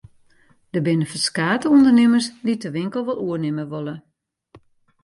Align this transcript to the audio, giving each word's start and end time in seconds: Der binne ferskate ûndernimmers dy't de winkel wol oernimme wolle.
Der 0.73 0.81
binne 0.85 1.07
ferskate 1.11 1.65
ûndernimmers 1.75 2.27
dy't 2.45 2.63
de 2.63 2.69
winkel 2.75 3.05
wol 3.05 3.21
oernimme 3.27 3.65
wolle. 3.71 3.95